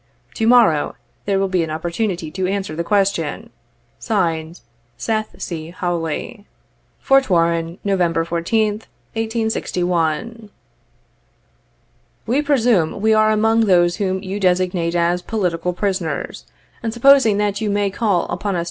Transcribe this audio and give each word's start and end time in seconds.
To 0.33 0.47
morrow 0.47 0.95
there 1.25 1.37
will 1.37 1.47
be 1.47 1.61
an 1.63 1.69
opportunity 1.69 2.31
to 2.31 2.47
answer 2.47 2.75
the 2.75 2.83
question. 2.83 3.51
(Signed,) 3.99 4.61
'SETH 4.97 5.35
C. 5.39 5.69
HAWLEY. 5.69 6.45
'Fort 6.99 7.29
Warren, 7.29 7.77
November 7.83 8.25
1M, 8.25 8.81
1861.'" 9.13 10.49
We 12.25 12.41
presume 12.41 12.99
we 12.99 13.13
are 13.13 13.29
among 13.29 13.67
those 13.67 13.97
whom 13.97 14.23
you 14.23 14.39
designate 14.39 14.95
as 14.95 15.21
"political 15.21 15.71
prisoners," 15.71 16.47
and 16.81 16.91
supposing 16.91 17.37
that 17.37 17.61
you 17.61 17.69
may 17.69 17.91
call 17.91 18.23
upon 18.29 18.55
us. 18.55 18.59